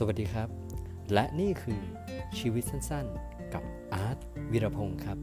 [0.00, 0.48] สวัสดีครับ
[1.12, 1.80] และนี่คือ
[2.38, 3.62] ชีวิตสั้นๆ กับ
[3.92, 4.18] อาร์ต
[4.52, 5.18] วิรพงศ์ครับ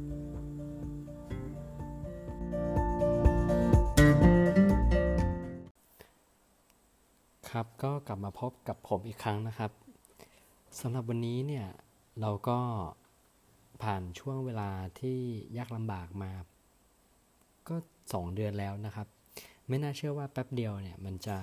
[7.50, 9.72] ครับก็กลับมาพบกับผมอีกครั้งนะครับ
[10.80, 11.68] สำหรับวันนี้เนี่ย
[12.22, 12.60] เราก็
[13.84, 14.70] ผ่านช่วงเวลา
[15.00, 15.20] ที่
[15.58, 16.32] ยากลำบากมา
[17.68, 19.08] ก็ 2 เดือนแล้วนะครับ
[19.68, 21.38] ไม่น่าเชื่อว่าแป๊บเดียวเนี่ยมันจะ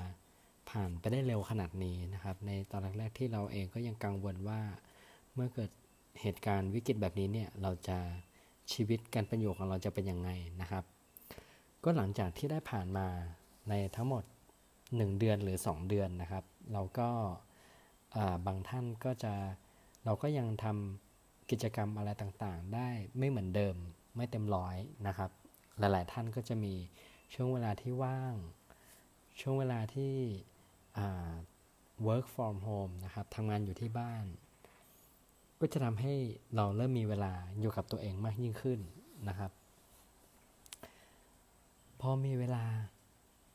[0.72, 4.61] ผ่านไปได้เร็วขนาดนี้นะครับ ในตอนแรกๆที่เราเองก็ยังกังวลว่า
[5.35, 5.71] เมื่อเกิด
[6.21, 7.98] เหตุการณ์วิกฤตแบบนี้เนี่ยเราจะ
[8.72, 10.85] ชีวิตการเป็นอยู่ของเราจะเป็นยังไงนะครับ
[11.85, 13.07] ก็หลังจากที่ได้ผ่านมา
[13.68, 14.25] ในทั้งหมด
[14.71, 17.09] 1 เดือนหรือ 2 เดือนนะครับ เราก็
[18.46, 19.34] บางท่านก็จะ
[20.04, 23.76] เราก็ยังทำกิจกรรมอะไรต่างๆ ได้ไม่เหมือนเดิม
[24.17, 24.76] ไม่เต็มร้อย
[25.07, 25.31] นะครับ
[25.79, 26.75] หลายๆท่านก็จะมี
[27.34, 28.34] ช่วงเวลาที่ว่าง
[29.40, 30.14] ช่วงเวลาที่
[32.06, 34.25] work from home นะครับทำงานอยู่ที่บ้าน
[35.61, 36.15] ก็จะทำให้
[36.57, 38.81] เราเริ่มมีเวลาอยู่กับตัวเองมากยิ่งขึ้น
[39.29, 39.51] นะครับ
[42.01, 42.65] พอมีเวลา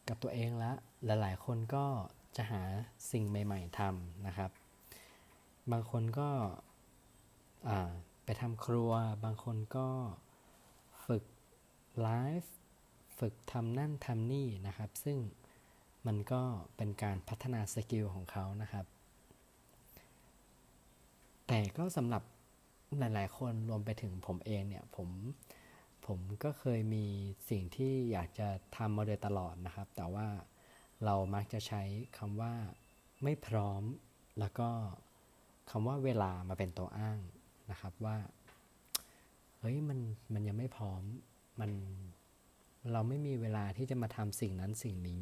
[0.07, 1.85] กับตัวเองแล้วหลาย ๆ คนก็
[2.35, 2.61] จะหา
[3.11, 4.51] สิ่งใหม่ ๆทำนะครับ
[5.71, 6.29] บางคนก็
[8.23, 8.91] ไปทำครัว
[9.23, 9.87] บางคนก็
[11.05, 11.23] ฝึก
[12.01, 12.09] ไล
[12.41, 12.53] ฟ์
[13.19, 15.17] ฝึกทำนั่นทำนี่นะครับ ซึ่ง
[16.07, 16.41] มันก็
[16.77, 18.85] เป็นการพัฒนา skill ของเขานะครับ
[21.47, 22.23] แต่ก็สำหรับ
[22.99, 25.09] หลาย ๆ คนรวมไปถึงผมเองเนี่ยผม
[26.05, 27.05] ผมก็เคยมี
[27.49, 28.47] สิ่งที่อยากจะ
[28.77, 30.27] ทำมาโดยตลอดนะครับ แต่ว่า
[31.05, 31.83] เรามักจะใช้
[32.17, 32.53] คำว่า
[33.23, 33.83] ไม่พร้อม
[34.39, 34.69] แล้วก็
[35.69, 37.19] คำว่าเวลามาเป็นตัวอ้าง
[37.71, 38.17] นะครับว่า
[39.59, 39.99] เฮ้ยมัน
[40.33, 41.01] มันยังไม่พร้อม
[41.59, 41.71] มัน
[42.91, 45.21] เราไม่มีเวลาที่จะมาทำสิ่งนั้นสิ่งนี้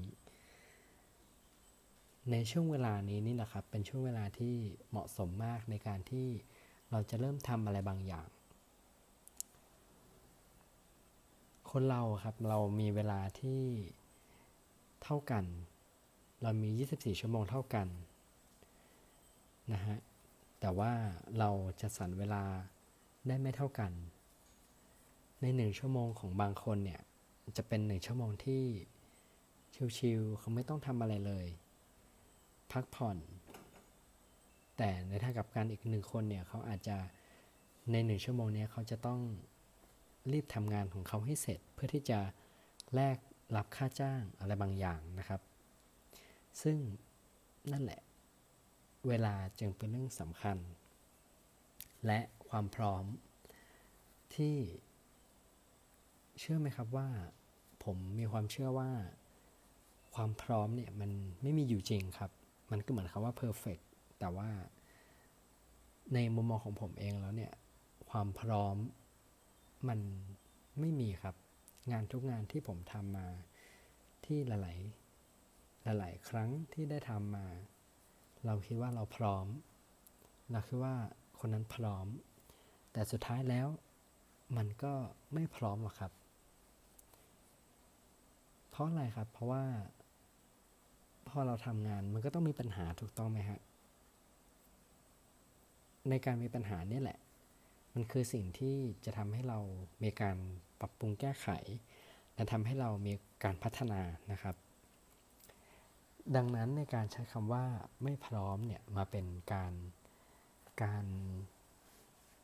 [2.32, 4.56] ในช่วงเวลานี้นี่นะครับ เป็นช่วงเวลาที่
[4.90, 6.28] เหมาะสมมากในการที่
[6.92, 8.28] เราจะเริ่มทำอะไรบางอย่าง
[11.72, 13.62] คนเราครับเรามีเวลาที่
[15.04, 15.46] เท่ากัน
[16.42, 17.88] เรามี 24 ชั่วโมงเท่ากัน
[19.74, 19.98] นะฮะ
[20.60, 20.92] แต่ว่า
[21.40, 21.50] เรา
[21.82, 22.44] จะสรรเวลา
[23.28, 23.92] ได้ไม่เท่ากัน
[25.42, 27.02] ในหนึ่งชั่วโมงของบางคนเนี่ย
[27.58, 28.64] จะเป็นหนึ่งชั่วโมงที่
[29.98, 31.48] ชิวๆเขาไม่ต้องทำอะไรเลย
[32.72, 33.18] พักผ่อน
[34.78, 36.98] แต่ในทางกับการอีกหนึ่งคนเนี่ยเขาอาจจะ
[37.92, 39.20] ในหนึ่งชั่วโมงนี้เขาจะต้อง
[40.32, 42.20] รีบทำงานของเขาให้เสร็จ เพื่อที่จะ
[42.96, 43.18] แลก
[43.56, 45.42] รับค่าจ้างอะไรบางอย่างนะครับ
[46.62, 46.78] ซึ่ง
[47.72, 48.02] นั่นแหละ
[49.08, 50.58] เวลาจึงเป็นเรื่องสำคัญ
[52.06, 53.06] และความพร้อม
[54.36, 54.56] ที่
[56.40, 57.10] เชื่อไหมครับว่า
[57.84, 58.92] ผมมีความเชื่อว่า
[60.14, 61.12] ความพร้อมเนี่ยมัน
[61.42, 62.32] ไม่มีอยู่จริงครับ
[62.72, 63.84] มันก็เหมือนคำว่า perfect
[64.20, 64.50] แต่ว่า
[66.14, 67.54] ในมุมมองของผมเองแล้วเนี่ย
[68.10, 68.76] ความพร้อม
[69.88, 70.00] มัน
[70.80, 71.36] ไม่มีครับ
[71.92, 73.28] งานทุกงานที่ผมทำมา
[74.26, 77.48] ที่หลายๆ หลาย ๆ ครั้งที่ได้ทำมา
[78.46, 79.46] เราคิดว่าเราพร้อม
[80.52, 80.96] เราคิดว่า
[81.40, 82.08] คนนั้นพร้อม
[82.92, 83.68] แต่สุดท้ายแล้ว
[84.58, 84.94] มันก็
[85.34, 86.12] ไม่พร้อมหรอกครับ
[88.70, 89.64] เพราะอะไรครับ เพราะว่า
[91.38, 93.60] อเราทำงานมันก็ต้องมีปัญหาถูกต้องไหมฮะ
[96.10, 97.20] ในการมีปัญหานี่แหละ
[97.94, 98.76] มันคือสิ่งที่
[99.06, 99.60] จะทำให้เรา
[100.04, 100.38] มีการ
[100.80, 101.48] ปรับปรุงแก้ไข
[102.36, 103.14] และทำให้เรามี
[103.44, 104.02] การพัฒนา
[104.32, 104.56] นะครับ
[106.36, 107.66] ดังนั้นในการใช้คำว่า
[108.04, 109.74] ไม่พร้อมเนี่ยมาเป็นการ
[110.84, 111.06] การ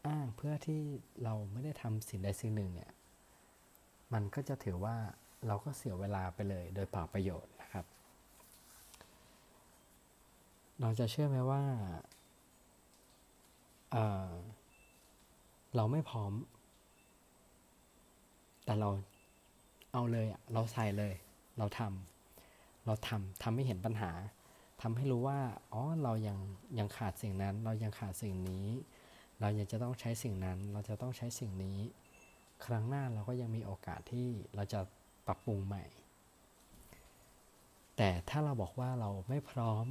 [0.07, 0.81] อ้างเพื่อที่
[1.23, 2.91] เราไม่ได้ทำสิ่งใดสิ่งหนึ่งเนี่ย
[4.13, 4.97] มันก็จะถือว่า
[5.47, 7.85] เราก็เสียเวลาไปเลยโดยเปล่าประโยชน์นะครับ
[10.81, 11.63] เราจะเชื่อไหมว่า
[13.91, 16.33] เเราไม่พร้อม
[18.65, 18.89] แต่เรา
[19.93, 21.13] เอาเลยอะเราใส่เลย
[21.57, 24.11] เราทำเราทำทำให้เห็นปัญหา
[24.81, 25.39] ทำให้รู้ว่า
[25.73, 26.37] อ๋อเรายัง
[26.79, 28.67] ยังขาดสิ่งนั้น เรายังขาดสิ่งนี้
[29.39, 31.77] เรายังจะต้องใช้สิ่งนั้น เราจะต้องใช้สิ่งนี้
[32.65, 34.79] ครั้งหน้าเราก็ยังมีโอกาสที่เราจะ
[35.27, 35.83] ปรับปรุงใหม่
[37.97, 39.85] แต่ถ้าเราบอกว่าเราไม่พร้อม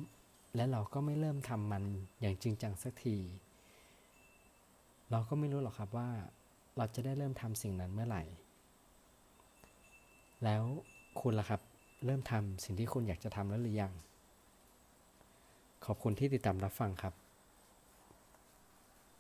[0.55, 1.85] และเราก็ไม่เริ่มทำมัน
[2.21, 3.17] อย่างจริงจังสักที
[5.11, 6.09] เราก็ไม่รู้หรอกครับว่า
[6.77, 8.23] เราจะได้เริ่มทำสิ่งนั้นเมื่อไหร่
[10.45, 10.63] แล้ว
[11.21, 11.61] คุณล่ะครับ
[12.07, 13.93] เริ่มทำสิ่งที่คุณอยากจะทำแล้วหรือยัง
[15.85, 17.15] ขอบคุณที่ติดตามรับฟังครับ